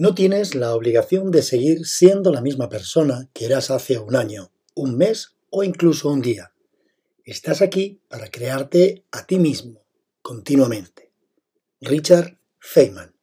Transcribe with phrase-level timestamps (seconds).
[0.00, 4.52] No tienes la obligación de seguir siendo la misma persona que eras hace un año,
[4.76, 6.52] un mes o incluso un día.
[7.24, 9.84] Estás aquí para crearte a ti mismo,
[10.22, 11.10] continuamente.
[11.80, 13.16] Richard Feynman.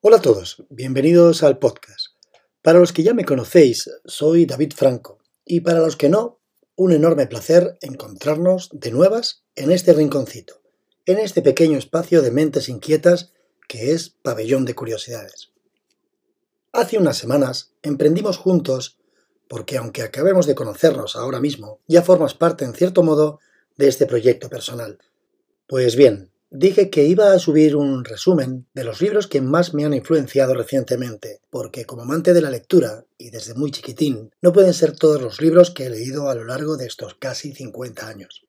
[0.00, 2.16] Hola a todos, bienvenidos al podcast.
[2.60, 6.40] Para los que ya me conocéis, soy David Franco y para los que no,
[6.74, 10.62] un enorme placer encontrarnos de nuevas en este rinconcito,
[11.06, 13.30] en este pequeño espacio de mentes inquietas
[13.68, 15.52] que es Pabellón de Curiosidades.
[16.72, 18.98] Hace unas semanas emprendimos juntos,
[19.46, 23.40] porque aunque acabemos de conocernos ahora mismo, ya formas parte en cierto modo
[23.76, 24.98] de este proyecto personal.
[25.66, 29.84] Pues bien, dije que iba a subir un resumen de los libros que más me
[29.84, 34.74] han influenciado recientemente, porque como amante de la lectura, y desde muy chiquitín, no pueden
[34.74, 38.47] ser todos los libros que he leído a lo largo de estos casi 50 años.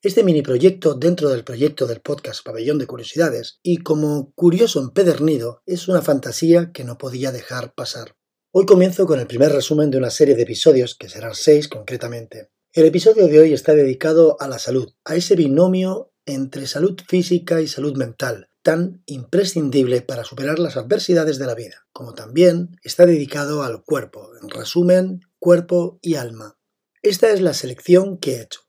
[0.00, 5.60] Este mini proyecto dentro del proyecto del podcast Pabellón de Curiosidades y como curioso empedernido
[5.66, 8.14] es una fantasía que no podía dejar pasar.
[8.52, 12.52] Hoy comienzo con el primer resumen de una serie de episodios, que serán seis concretamente.
[12.72, 17.60] El episodio de hoy está dedicado a la salud, a ese binomio entre salud física
[17.60, 23.04] y salud mental, tan imprescindible para superar las adversidades de la vida, como también está
[23.04, 26.56] dedicado al cuerpo, en resumen, cuerpo y alma.
[27.02, 28.67] Esta es la selección que he hecho.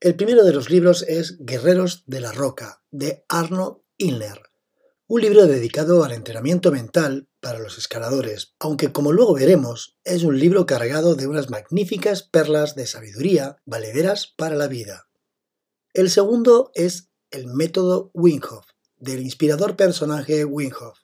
[0.00, 4.40] El primero de los libros es Guerreros de la Roca, de Arno Illner,
[5.06, 10.38] un libro dedicado al entrenamiento mental para los escaladores, aunque como luego veremos, es un
[10.38, 15.10] libro cargado de unas magníficas perlas de sabiduría valederas para la vida.
[15.92, 21.00] El segundo es El método Winghoff, del inspirador personaje Winghoff.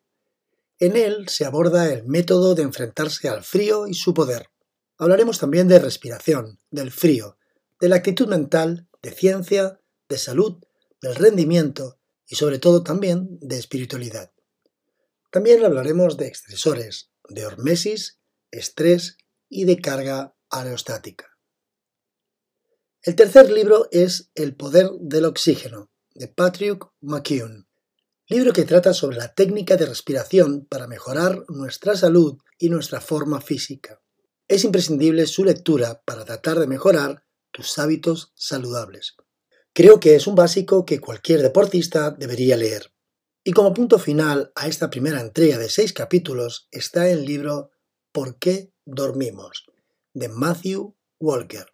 [0.78, 4.48] En él se aborda el método de enfrentarse al frío y su poder.
[4.96, 7.36] Hablaremos también de respiración, del frío,
[7.80, 10.58] de la actitud mental, de ciencia, de salud,
[11.00, 14.32] del rendimiento y sobre todo también de espiritualidad.
[15.30, 18.18] También hablaremos de estresores, de hormesis,
[18.50, 19.16] estrés
[19.48, 21.38] y de carga aerostática.
[23.00, 27.68] El tercer libro es El poder del oxígeno, de Patrick McKeown,
[28.26, 33.40] libro que trata sobre la técnica de respiración para mejorar nuestra salud y nuestra forma
[33.40, 34.02] física.
[34.48, 37.25] Es imprescindible su lectura para tratar de mejorar
[37.56, 39.16] tus hábitos saludables.
[39.72, 42.92] Creo que es un básico que cualquier deportista debería leer.
[43.42, 47.70] Y como punto final a esta primera entrega de seis capítulos está el libro
[48.12, 49.64] ¿Por qué dormimos?
[50.12, 51.64] de Matthew Walker.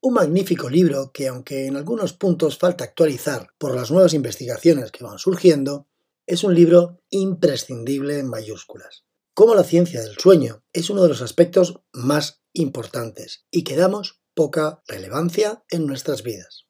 [0.00, 5.02] Un magnífico libro que, aunque en algunos puntos falta actualizar por las nuevas investigaciones que
[5.02, 5.88] van surgiendo,
[6.24, 9.04] es un libro imprescindible en mayúsculas.
[9.34, 14.21] Como la ciencia del sueño es uno de los aspectos más importantes y que damos
[14.34, 16.66] poca relevancia en nuestras vidas.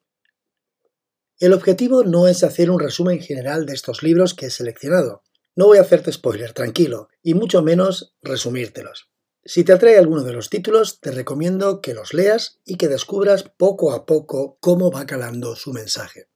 [1.39, 5.23] El objetivo no es hacer un resumen general de estos libros que he seleccionado.
[5.57, 9.11] No voy a hacerte spoiler, tranquilo, y mucho menos resumírtelos.
[9.45, 13.43] Si te atrae alguno de los títulos, te recomiendo que los leas y que descubras
[13.43, 16.29] poco a poco cómo va calando su mensaje.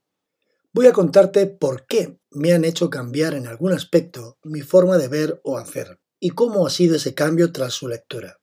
[0.73, 5.09] Voy a contarte por qué me han hecho cambiar en algún aspecto mi forma de
[5.09, 8.41] ver o hacer, y cómo ha sido ese cambio tras su lectura.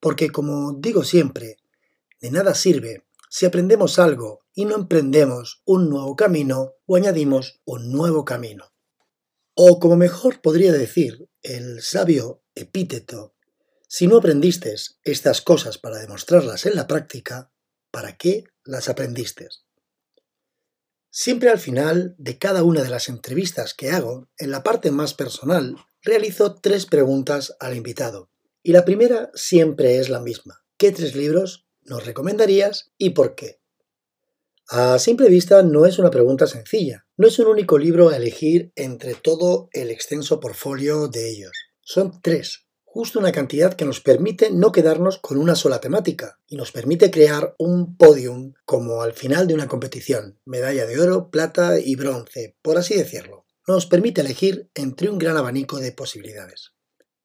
[0.00, 1.58] Porque como digo siempre,
[2.22, 7.90] de nada sirve si aprendemos algo y no emprendemos un nuevo camino o añadimos un
[7.90, 8.72] nuevo camino.
[9.54, 13.34] O como mejor podría decir el sabio epíteto,
[13.88, 17.52] si no aprendiste estas cosas para demostrarlas en la práctica,
[17.90, 19.48] ¿para qué las aprendiste?
[21.10, 25.12] Siempre al final de cada una de las entrevistas que hago, en la parte más
[25.12, 28.30] personal, realizo tres preguntas al invitado.
[28.62, 30.64] Y la primera siempre es la misma.
[30.78, 33.60] ¿Qué tres libros nos recomendarías y por qué?
[34.68, 37.06] A simple vista no es una pregunta sencilla.
[37.16, 41.52] No es un único libro a elegir entre todo el extenso portfolio de ellos.
[41.80, 46.56] Son tres, justo una cantidad que nos permite no quedarnos con una sola temática y
[46.56, 51.78] nos permite crear un podium como al final de una competición, medalla de oro, plata
[51.78, 53.46] y bronce, por así decirlo.
[53.66, 56.72] Nos permite elegir entre un gran abanico de posibilidades.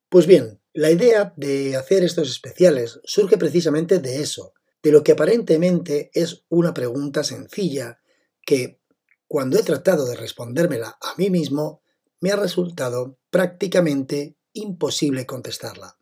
[0.09, 5.11] Pues bien, la idea de hacer estos especiales surge precisamente de eso, de lo que
[5.11, 7.99] aparentemente es una pregunta sencilla
[8.45, 8.79] que,
[9.27, 11.81] cuando he tratado de respondérmela a mí mismo,
[12.21, 15.97] me ha resultado prácticamente imposible contestarla.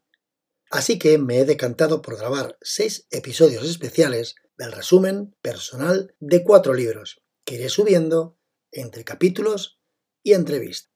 [0.70, 6.76] Así que me he decantado por grabar seis episodios especiales del resumen personal de cuatro
[6.76, 8.38] libros, que iré subiendo
[8.72, 9.80] entre capítulos
[10.22, 10.92] y entrevistas.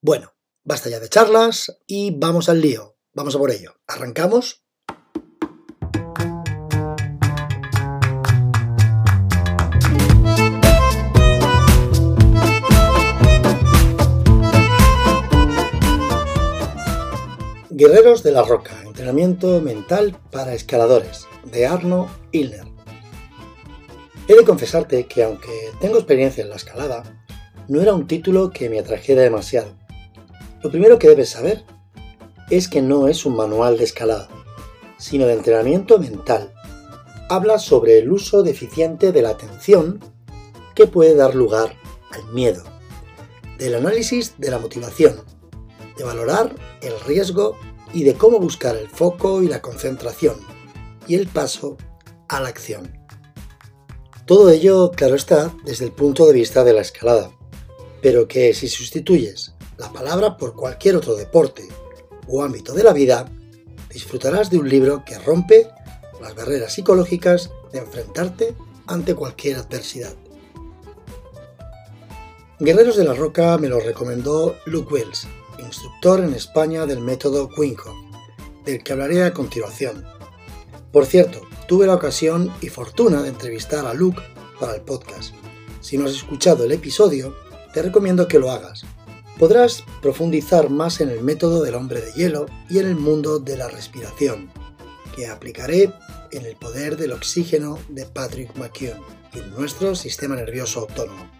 [0.00, 2.96] Bueno, Basta ya de charlas y vamos al lío.
[3.14, 3.80] Vamos a por ello.
[3.88, 4.62] ¿Arrancamos?
[17.70, 22.66] Guerreros de la Roca, entrenamiento mental para escaladores, de Arno Ilner.
[24.28, 27.02] He de confesarte que aunque tengo experiencia en la escalada,
[27.66, 29.81] no era un título que me atrajera demasiado.
[30.62, 31.64] Lo primero que debes saber
[32.48, 34.28] es que no es un manual de escalada,
[34.96, 36.52] sino de entrenamiento mental.
[37.28, 39.98] Habla sobre el uso deficiente de la atención
[40.76, 41.74] que puede dar lugar
[42.12, 42.62] al miedo,
[43.58, 45.22] del análisis de la motivación,
[45.96, 47.58] de valorar el riesgo
[47.92, 50.36] y de cómo buscar el foco y la concentración
[51.08, 51.76] y el paso
[52.28, 52.96] a la acción.
[54.26, 57.32] Todo ello, claro está, desde el punto de vista de la escalada,
[58.00, 59.51] pero que si sustituyes
[59.82, 61.66] la palabra por cualquier otro deporte
[62.28, 63.28] o ámbito de la vida,
[63.90, 65.68] disfrutarás de un libro que rompe
[66.20, 68.54] las barreras psicológicas de enfrentarte
[68.86, 70.14] ante cualquier adversidad.
[72.60, 75.26] Guerreros de la Roca me lo recomendó Luke Wells,
[75.58, 77.92] instructor en España del método Quinco,
[78.64, 80.06] del que hablaré a continuación.
[80.92, 84.22] Por cierto, tuve la ocasión y fortuna de entrevistar a Luke
[84.60, 85.34] para el podcast.
[85.80, 87.34] Si no has escuchado el episodio,
[87.74, 88.84] te recomiendo que lo hagas.
[89.38, 93.56] Podrás profundizar más en el método del hombre de hielo y en el mundo de
[93.56, 94.50] la respiración,
[95.16, 95.92] que aplicaré
[96.30, 99.00] en el poder del oxígeno de Patrick McKeown
[99.34, 101.30] y en nuestro sistema nervioso autónomo.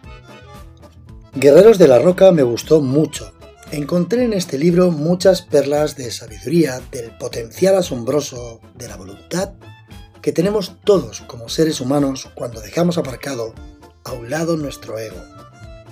[1.33, 3.33] Guerreros de la Roca me gustó mucho
[3.73, 9.53] Encontré en este libro muchas perlas de sabiduría del potencial asombroso de la voluntad
[10.21, 13.55] que tenemos todos como seres humanos cuando dejamos aparcado
[14.03, 15.17] a un lado nuestro ego.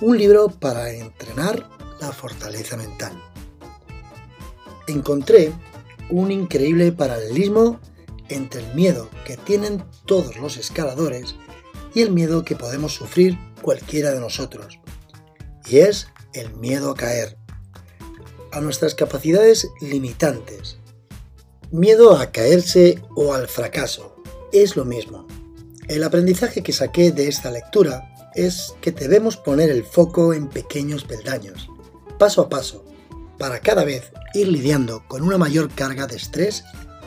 [0.00, 1.68] Un libro para entrenar
[2.02, 3.12] la fortaleza mental.
[4.88, 5.52] Encontré
[6.10, 7.80] un increíble paralelismo
[8.28, 11.36] entre el miedo que tienen todos los escaladores
[11.94, 14.80] y el miedo que podemos sufrir cualquiera de nosotros.
[15.66, 17.38] Y es el miedo a caer
[18.50, 20.78] a nuestras capacidades limitantes.
[21.70, 24.16] Miedo a caerse o al fracaso.
[24.52, 25.26] Es lo mismo.
[25.88, 31.04] El aprendizaje que saqué de esta lectura es que debemos poner el foco en pequeños
[31.04, 31.68] peldaños,
[32.22, 32.84] paso a paso,
[33.36, 36.62] para cada vez ir lidiando con una mayor carga de estrés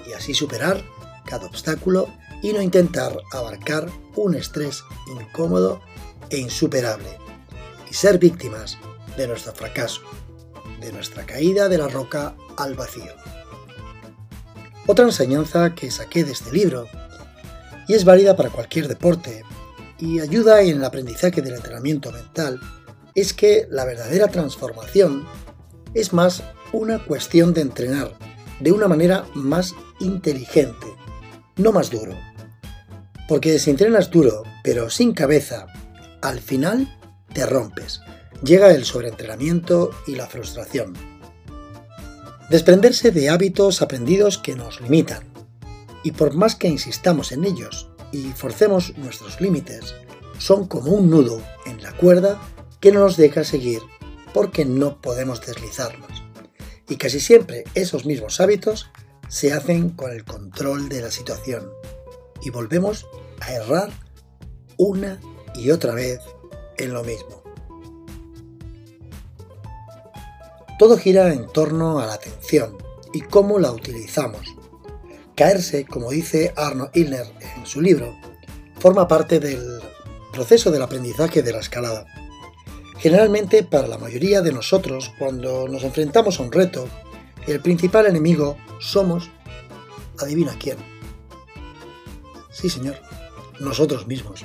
[0.06, 0.84] y así superar
[1.26, 2.10] cada obstáculo
[2.44, 5.80] y no intentar abarcar un estrés incómodo
[6.30, 7.18] e insuperable
[7.90, 8.78] y ser víctimas
[9.16, 10.02] de nuestro fracaso
[10.82, 13.14] de nuestra caída de la roca al vacío.
[14.86, 16.90] Otra enseñanza que saqué de este libro,
[17.88, 19.44] y es válida para cualquier deporte,
[19.98, 22.60] y ayuda en el aprendizaje del entrenamiento mental,
[23.16, 25.26] es que la verdadera transformación
[25.94, 28.12] es más una cuestión de entrenar
[28.60, 30.88] de una manera más inteligente,
[31.56, 32.14] no más duro.
[33.28, 35.68] Porque si entrenas duro, pero sin cabeza,
[36.22, 36.96] al final
[37.34, 38.02] te rompes
[38.44, 40.94] llega el sobreentrenamiento y la frustración.
[42.50, 45.24] Desprenderse de hábitos aprendidos que nos limitan.
[46.04, 49.96] Y por más que insistamos en ellos y forcemos nuestros límites,
[50.38, 52.40] son como un nudo en la cuerda
[52.86, 53.82] que no nos deja seguir
[54.32, 56.24] porque no podemos deslizarnos.
[56.88, 58.92] Y casi siempre esos mismos hábitos
[59.28, 61.68] se hacen con el control de la situación
[62.44, 63.08] y volvemos
[63.40, 63.90] a errar
[64.78, 65.20] una
[65.56, 66.20] y otra vez
[66.78, 67.42] en lo mismo.
[70.78, 72.78] Todo gira en torno a la atención
[73.14, 74.46] y cómo la utilizamos.
[75.34, 77.26] Caerse, como dice Arno Ilner
[77.58, 78.16] en su libro,
[78.78, 79.82] forma parte del
[80.32, 82.06] proceso del aprendizaje de la escalada.
[83.00, 86.88] Generalmente para la mayoría de nosotros, cuando nos enfrentamos a un reto,
[87.48, 89.30] el principal enemigo somos,
[90.20, 90.78] adivina quién.
[92.52, 92.96] Sí, señor,
[93.60, 94.44] nosotros mismos.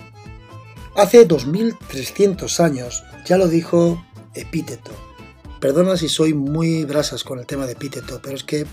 [0.96, 4.04] Hace 2300 años ya lo dijo
[4.34, 4.90] Epíteto,
[5.60, 8.66] Perdona si soy muy brasas con el tema de Epíteto, pero es que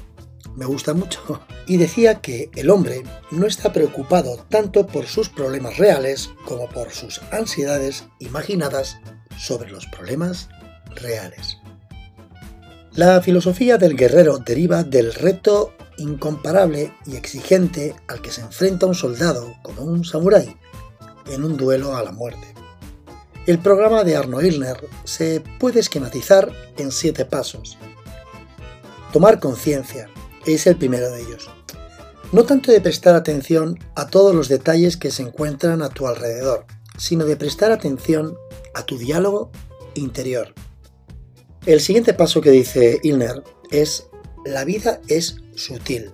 [0.55, 1.41] me gusta mucho.
[1.67, 6.91] Y decía que el hombre no está preocupado tanto por sus problemas reales como por
[6.91, 8.99] sus ansiedades imaginadas
[9.37, 10.49] sobre los problemas
[10.95, 11.57] reales.
[12.93, 18.95] La filosofía del guerrero deriva del reto incomparable y exigente al que se enfrenta un
[18.95, 20.57] soldado como un samurái
[21.27, 22.53] en un duelo a la muerte.
[23.45, 27.77] El programa de Arno Ilner se puede esquematizar en siete pasos.
[29.13, 30.09] Tomar conciencia
[30.45, 31.49] es el primero de ellos.
[32.31, 36.65] No tanto de prestar atención a todos los detalles que se encuentran a tu alrededor,
[36.97, 38.37] sino de prestar atención
[38.73, 39.51] a tu diálogo
[39.95, 40.53] interior.
[41.65, 44.07] El siguiente paso que dice Ilner es
[44.45, 46.11] la vida es sutil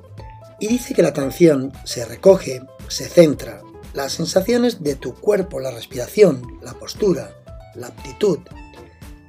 [0.59, 3.61] y dice que la atención se recoge, se centra,
[3.93, 7.35] las sensaciones de tu cuerpo, la respiración, la postura,
[7.75, 8.39] la aptitud.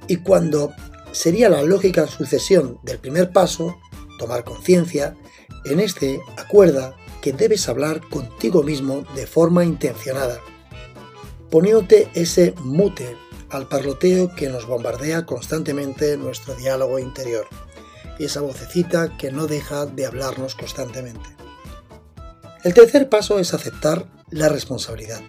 [0.07, 0.73] Y cuando
[1.11, 3.77] sería la lógica sucesión del primer paso,
[4.17, 5.15] tomar conciencia,
[5.65, 10.39] en este acuerda que debes hablar contigo mismo de forma intencionada,
[11.49, 13.15] poniéndote ese mute
[13.49, 17.47] al parloteo que nos bombardea constantemente nuestro diálogo interior,
[18.19, 21.29] esa vocecita que no deja de hablarnos constantemente.
[22.63, 25.21] El tercer paso es aceptar la responsabilidad.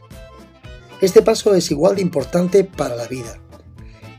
[1.00, 3.38] Este paso es igual de importante para la vida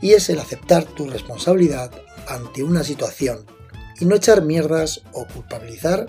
[0.01, 1.92] y es el aceptar tu responsabilidad
[2.27, 3.46] ante una situación
[4.00, 6.06] y no echar mierdas o culpabilizar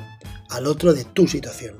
[0.50, 1.76] al otro de tu situación.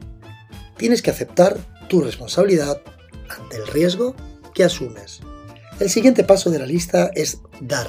[0.79, 2.81] Tienes que aceptar tu responsabilidad
[3.29, 4.15] ante el riesgo
[4.55, 5.21] que asumes.
[5.81, 7.89] El siguiente paso de la lista es dar.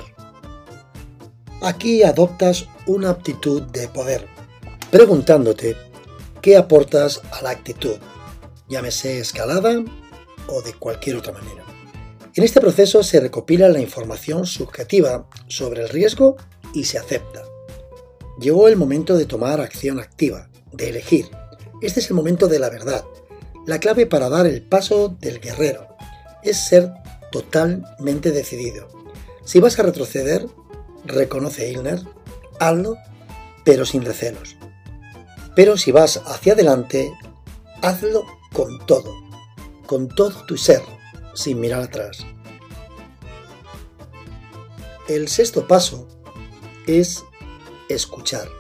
[1.61, 4.27] Aquí adoptas una actitud de poder,
[4.91, 5.75] preguntándote
[6.41, 7.97] qué aportas a la actitud,
[8.69, 9.83] llámese escalada
[10.47, 11.65] o de cualquier otra manera.
[12.35, 16.37] En este proceso se recopila la información subjetiva sobre el riesgo
[16.73, 17.43] y se acepta.
[18.39, 21.29] Llegó el momento de tomar acción activa, de elegir.
[21.81, 23.03] Este es el momento de la verdad.
[23.65, 25.87] La clave para dar el paso del guerrero
[26.43, 26.91] es ser
[27.31, 28.87] totalmente decidido.
[29.43, 30.47] Si vas a retroceder,
[31.05, 32.01] reconoce Ilner,
[32.59, 32.97] hazlo,
[33.63, 34.55] pero sin recelos.
[35.55, 37.11] Pero si vas hacia adelante,
[37.81, 39.13] hazlo con todo,
[39.85, 40.81] con todo tu ser,
[41.33, 42.25] sin mirar atrás.
[45.07, 46.07] El sexto paso
[46.87, 47.23] es
[47.89, 48.58] escuchar.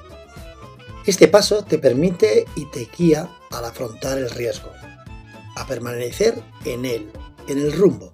[1.09, 4.69] Este paso te permite y te guía al afrontar el riesgo,
[5.55, 7.11] a permanecer en él,
[7.47, 8.13] en el rumbo.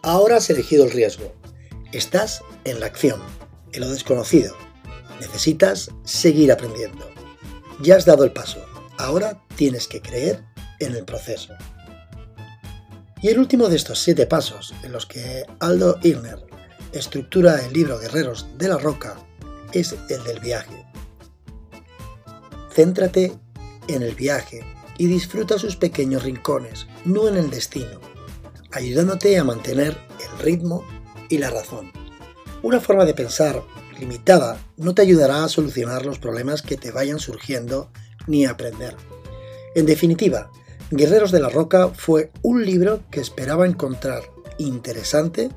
[0.00, 1.34] Ahora has elegido el riesgo.
[1.92, 3.20] Estás en la acción,
[3.74, 4.56] en lo desconocido.
[5.20, 7.10] Necesitas seguir aprendiendo.
[7.82, 8.64] Ya has dado el paso.
[8.96, 10.42] Ahora tienes que creer
[10.80, 11.52] en el proceso.
[13.20, 16.42] Y el último de estos siete pasos en los que Aldo Irner
[16.94, 19.14] estructura el libro Guerreros de la Roca
[19.74, 20.86] es el del viaje.
[22.74, 23.32] Céntrate
[23.88, 24.64] en el viaje
[24.98, 28.00] y disfruta sus pequeños rincones, no en el destino,
[28.70, 30.84] ayudándote a mantener el ritmo
[31.28, 31.90] y la razón.
[32.62, 33.62] Una forma de pensar
[33.98, 37.90] limitada no te ayudará a solucionar los problemas que te vayan surgiendo
[38.26, 38.96] ni a aprender.
[39.74, 40.50] En definitiva,
[40.90, 44.22] Guerreros de la Roca fue un libro que esperaba encontrar
[44.58, 45.50] interesante,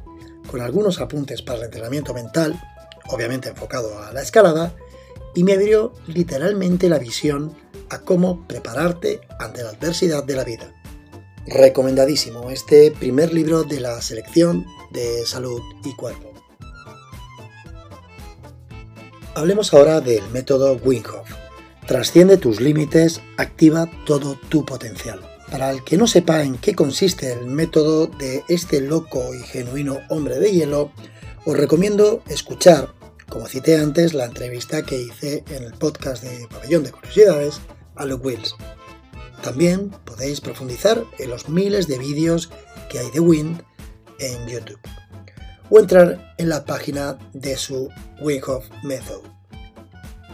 [0.50, 2.60] con algunos apuntes para el entrenamiento mental,
[3.10, 4.74] obviamente enfocado a la escalada,
[5.36, 7.54] y me abrió literalmente la visión
[7.90, 10.74] a cómo prepararte ante la adversidad de la vida.
[11.46, 16.34] Recomendadísimo este primer libro de la selección de salud y cuerpo.
[19.36, 21.04] Hablemos ahora del método Wim
[21.86, 25.20] Trasciende tus límites, activa todo tu potencial.
[25.52, 30.00] Para el que no sepa en qué consiste el método de este loco y genuino
[30.10, 30.92] hombre de hielo,
[31.46, 32.90] os recomiendo escuchar,
[33.36, 37.60] como cité antes, la entrevista que hice en el podcast de Pabellón de Curiosidades
[37.98, 38.56] a Luke Wills.
[39.44, 42.50] También podéis profundizar en los miles de vídeos
[42.90, 43.62] que hay de Wind
[44.20, 44.80] en YouTube
[45.70, 47.90] o entrar en la página de su
[48.22, 49.24] Winghoff Method.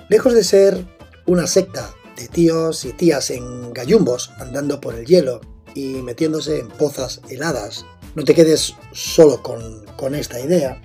[0.07, 0.85] Lejos de ser
[1.25, 5.41] una secta de tíos y tías en gallumbos andando por el hielo
[5.73, 7.83] y metiéndose en pozas heladas.
[8.13, 10.79] No te quedes solo con, con esta idea.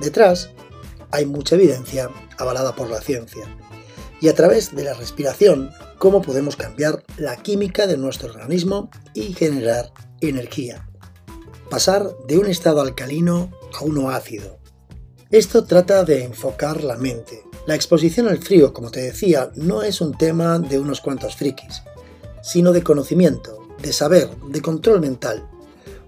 [0.00, 0.50] Detrás
[1.12, 3.46] hay mucha evidencia avalada por la ciencia.
[4.20, 9.34] Y a través de la respiración, cómo podemos cambiar la química de nuestro organismo y
[9.34, 10.88] generar energía.
[11.70, 14.58] Pasar de un estado alcalino a uno ácido.
[15.30, 20.00] Esto trata de enfocar la mente, la exposición al frío, como te decía, no es
[20.00, 21.82] un tema de unos cuantos frikis,
[22.42, 25.48] sino de conocimiento, de saber, de control mental.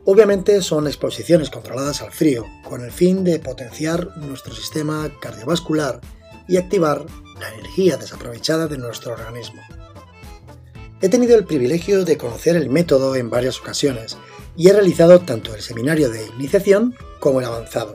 [0.07, 6.01] Obviamente son exposiciones controladas al frío, con el fin de potenciar nuestro sistema cardiovascular
[6.47, 7.07] y activar
[7.41, 9.63] la energía desaprovechada de nuestro organismo.
[11.01, 14.17] He tenido el privilegio de conocer el método en varias ocasiones
[14.57, 17.95] y he realizado tanto el seminario de iniciación como el avanzado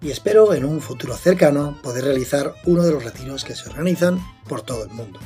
[0.00, 4.20] y espero en un futuro cercano poder realizar uno de los retiros que se organizan
[4.48, 5.18] por todo el mundo.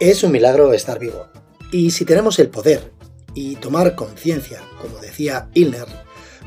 [0.00, 1.26] Es un milagro estar vivo,
[1.70, 2.92] y si tenemos el poder
[3.38, 5.86] y tomar conciencia, como decía Ilner,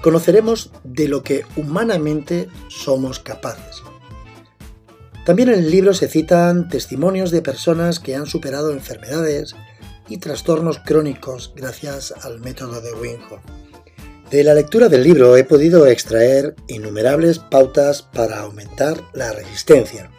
[0.01, 3.81] conoceremos de lo que humanamente somos capaces.
[5.25, 9.55] También en el libro se citan testimonios de personas que han superado enfermedades
[10.09, 13.21] y trastornos crónicos gracias al método de Wim
[14.29, 20.09] de la lectura del libro he podido extraer innumerables pautas para aumentar la resistencia,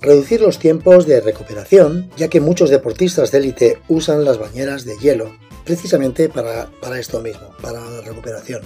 [0.00, 4.96] reducir los tiempos de recuperación, ya que muchos deportistas de élite usan las bañeras de
[4.98, 5.32] hielo
[5.70, 8.60] precisamente para, para esto mismo, para la recuperación.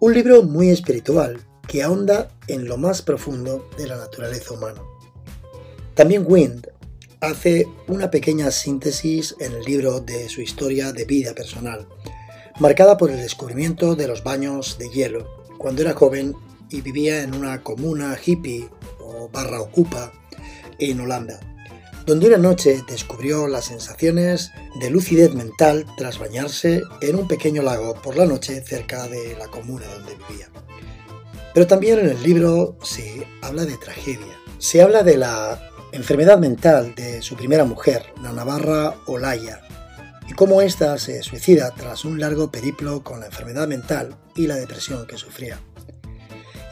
[0.00, 4.80] Un libro muy espiritual que ahonda en lo más profundo de la naturaleza humana.
[5.92, 6.66] También Wind
[7.20, 11.86] hace una pequeña síntesis en el libro de su historia de vida personal,
[12.58, 16.34] marcada por el descubrimiento de los baños de hielo cuando era joven
[16.70, 20.10] y vivía en una comuna hippie o barra ocupa
[20.78, 21.38] en Holanda,
[22.08, 24.50] donde una noche descubrió las sensaciones
[24.80, 29.48] de lucidez mental tras bañarse en un pequeño lago por la noche cerca de la
[29.48, 30.48] comuna donde vivía.
[31.52, 34.40] Pero también en el libro se habla de tragedia.
[34.56, 39.60] Se habla de la enfermedad mental de su primera mujer, la navarra Olaya,
[40.26, 44.54] y cómo ésta se suicida tras un largo periplo con la enfermedad mental y la
[44.56, 45.60] depresión que sufría.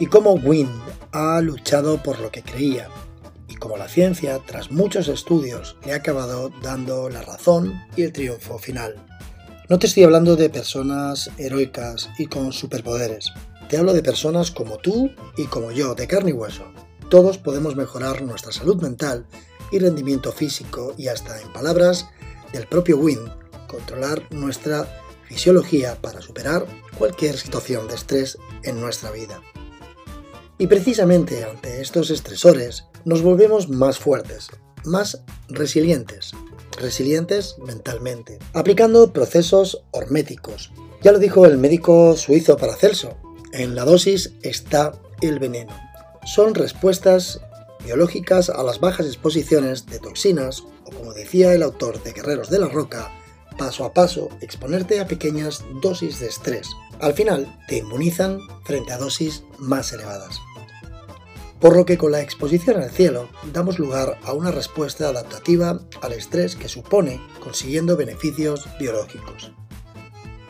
[0.01, 0.81] Y cómo Wind
[1.13, 2.89] ha luchado por lo que creía,
[3.67, 8.13] y cómo la ciencia, tras muchos estudios, le ha acabado dando la razón y el
[8.13, 8.95] triunfo final.
[9.69, 13.33] No te estoy hablando de personas heroicas y con superpoderes.
[13.69, 16.63] Te hablo de personas como tú y como yo, de carne y hueso,
[17.11, 19.27] todos podemos mejorar nuestra salud mental
[19.73, 22.07] y rendimiento físico y hasta, en palabras
[22.53, 23.19] del propio Win,
[23.67, 24.87] controlar nuestra
[25.25, 29.41] fisiología para superar cualquier situación de estrés en nuestra vida.
[30.57, 34.51] Y precisamente ante estos estresores nos volvemos más fuertes,
[34.85, 36.33] más resilientes,
[36.79, 40.71] resilientes mentalmente, aplicando procesos horméticos.
[41.01, 43.17] Ya lo dijo el médico suizo Paracelso,
[43.55, 45.73] en la dosis está el veneno
[46.27, 47.41] son respuestas
[47.85, 52.59] biológicas a las bajas exposiciones de toxinas o como decía el autor de Guerreros de
[52.59, 53.13] la Roca,
[53.57, 56.69] paso a paso exponerte a pequeñas dosis de estrés.
[57.01, 60.41] Al final te inmunizan frente a dosis más elevadas.
[61.61, 66.13] Por lo que con la exposición al cielo damos lugar a una respuesta adaptativa al
[66.13, 69.53] estrés que supone consiguiendo beneficios biológicos.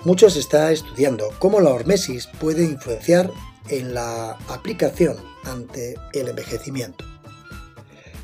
[0.05, 3.31] Mucho se está estudiando cómo la hormesis puede influenciar
[3.69, 7.05] en la aplicación ante el envejecimiento.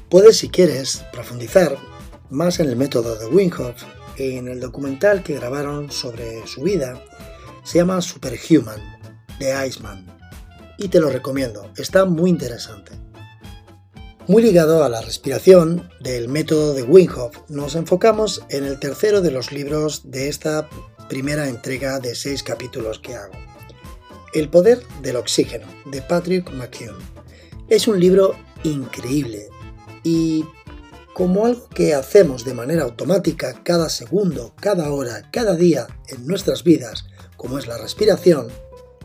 [0.08, 1.76] Puedes, si quieres, profundizar
[2.30, 3.82] más en el método de Winghoff
[4.16, 7.02] en el documental que grabaron sobre su vida.
[7.64, 8.80] Se llama Superhuman,
[9.38, 10.06] de Iceman.
[10.78, 12.92] Y te lo recomiendo, está muy interesante.
[14.28, 19.32] Muy ligado a la respiración del método de Winghoff, nos enfocamos en el tercero de
[19.32, 20.68] los libros de esta
[21.08, 23.34] primera entrega de seis capítulos que hago.
[24.32, 26.96] El poder del oxígeno, de Patrick McKeown.
[27.68, 29.48] Es un libro increíble
[30.04, 30.44] y
[31.14, 36.64] como algo que hacemos de manera automática cada segundo, cada hora, cada día en nuestras
[36.64, 37.06] vidas,
[37.36, 38.48] como es la respiración,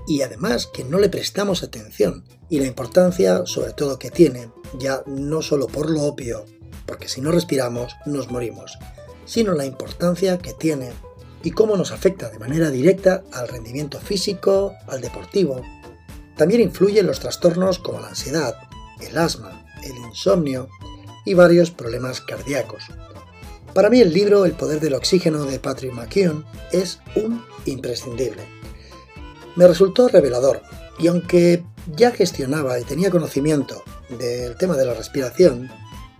[0.08, 5.04] y además que no le prestamos atención y la importancia sobre todo que tiene, ya
[5.06, 6.46] no solo por lo obvio,
[6.86, 8.80] porque si no respiramos nos morimos,
[9.26, 10.92] sino la importancia que tiene
[11.44, 15.62] y cómo nos afecta de manera directa al rendimiento físico, al deportivo.
[16.36, 18.56] También influye en los trastornos como la ansiedad,
[19.02, 20.70] el asma, el insomnio
[21.26, 22.84] y varios problemas cardíacos.
[23.74, 28.57] Para mí el libro El poder del oxígeno de Patrick McKeown es un imprescindible.
[29.58, 30.62] Me resultó revelador.
[30.98, 31.64] Y aunque
[31.96, 35.70] ya gestionaba y tenía conocimiento del tema de la respiración,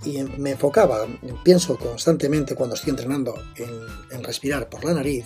[0.06, 1.08] y me enfocaba,
[1.44, 5.26] pienso constantemente cuando estoy entrenando en, respirar por la nariz,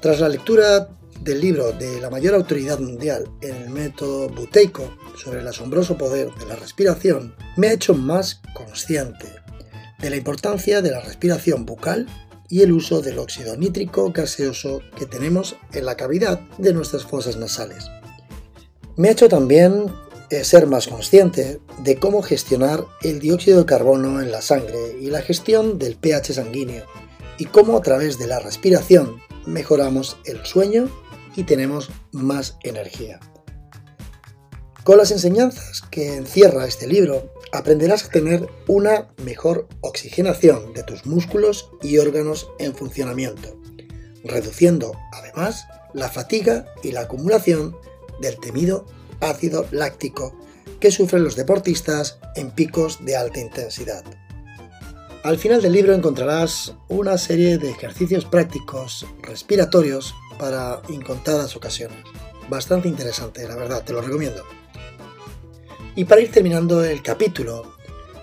[0.00, 0.88] tras la lectura
[1.20, 6.32] del libro de la mayor autoridad mundial en el método buteico sobre el asombroso poder
[6.34, 9.26] de la respiración, me ha hecho más consciente
[9.98, 12.06] de la importancia de la respiración bucal
[12.50, 17.36] y el uso del óxido nítrico gaseoso que tenemos en la cavidad de nuestras fosas
[17.36, 17.86] nasales.
[18.96, 19.86] Me ha hecho también
[20.42, 25.22] ser más consciente de cómo gestionar el dióxido de carbono en la sangre y la
[25.22, 26.84] gestión del pH sanguíneo
[27.38, 30.88] y cómo a través de la respiración mejoramos el sueño
[31.34, 33.18] y tenemos más energía.
[34.84, 41.06] Con las enseñanzas que encierra este libro, aprenderás a tener una mejor oxigenación de tus
[41.06, 43.60] músculos y órganos en funcionamiento,
[44.24, 47.76] reduciendo además la fatiga y la acumulación
[48.20, 48.86] del temido
[49.20, 50.36] ácido láctico
[50.78, 54.04] que sufren los deportistas en picos de alta intensidad.
[55.22, 61.98] Al final del libro encontrarás una serie de ejercicios prácticos respiratorios para incontadas ocasiones.
[62.48, 64.42] Bastante interesante, la verdad, te lo recomiendo.
[65.96, 67.74] Y para ir terminando el capítulo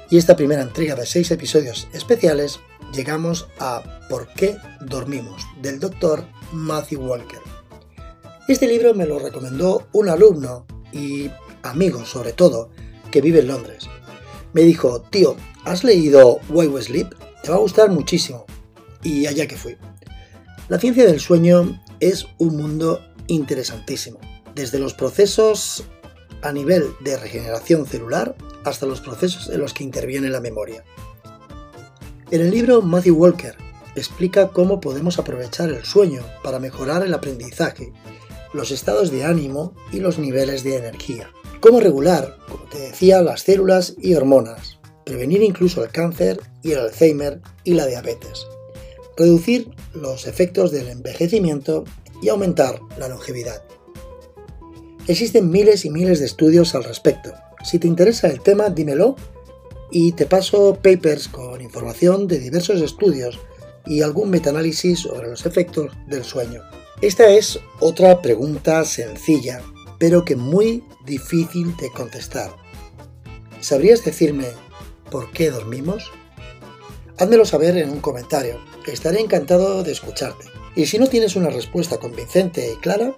[0.09, 2.59] y esta primera entrega de seis episodios especiales,
[2.93, 5.45] llegamos a ¿Por qué dormimos?
[5.61, 7.41] del doctor Matthew Walker.
[8.47, 11.29] Este libro me lo recomendó un alumno y
[11.63, 12.69] amigo sobre todo,
[13.11, 13.89] que vive en Londres.
[14.53, 17.13] Me dijo, tío, ¿has leído Why We Sleep?
[17.43, 18.45] Te va a gustar muchísimo.
[19.03, 19.75] Y allá que fui.
[20.69, 24.19] La ciencia del sueño es un mundo interesantísimo,
[24.55, 25.83] desde los procesos
[26.41, 30.83] a nivel de regeneración celular hasta los procesos en los que interviene la memoria.
[32.31, 33.55] En el libro Matthew Walker
[33.95, 37.93] explica cómo podemos aprovechar el sueño para mejorar el aprendizaje,
[38.53, 41.29] los estados de ánimo y los niveles de energía.
[41.59, 46.79] Cómo regular, como te decía, las células y hormonas, prevenir incluso el cáncer y el
[46.79, 48.45] Alzheimer y la diabetes,
[49.15, 51.85] reducir los efectos del envejecimiento
[52.21, 53.63] y aumentar la longevidad.
[55.07, 57.33] Existen miles y miles de estudios al respecto.
[57.63, 59.15] Si te interesa el tema, dímelo
[59.89, 63.39] y te paso papers con información de diversos estudios
[63.85, 66.61] y algún metaanálisis sobre los efectos del sueño.
[67.01, 69.61] Esta es otra pregunta sencilla,
[69.97, 72.51] pero que muy difícil de contestar.
[73.61, 74.47] ¿Sabrías decirme
[75.09, 76.11] por qué dormimos?
[77.17, 78.59] Házmelo saber en un comentario,
[78.91, 80.45] estaré encantado de escucharte.
[80.75, 83.15] Y si no tienes una respuesta convincente y clara,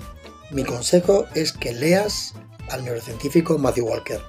[0.51, 2.33] mi consejo es que leas
[2.69, 4.19] al neurocientífico Matthew Walker.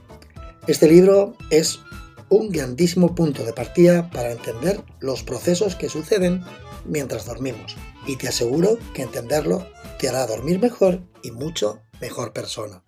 [0.66, 1.80] Este libro es
[2.28, 6.44] un grandísimo punto de partida para entender los procesos que suceden
[6.84, 7.76] mientras dormimos.
[8.06, 9.66] Y te aseguro que entenderlo
[9.98, 12.84] te hará dormir mejor y mucho mejor persona.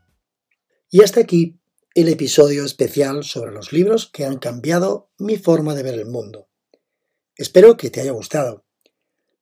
[0.90, 1.58] Y hasta aquí
[1.94, 6.48] el episodio especial sobre los libros que han cambiado mi forma de ver el mundo.
[7.36, 8.66] Espero que te haya gustado.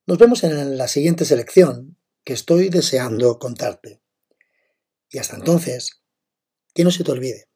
[0.06, 4.02] Nos vemos en la siguiente selección que estoy deseando contarte.
[5.08, 6.02] Y hasta entonces,
[6.74, 7.48] que no se te olvide,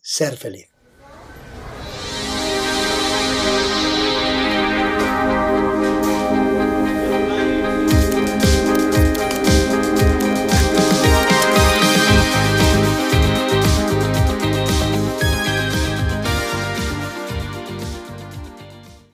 [0.00, 0.75] ser feliz.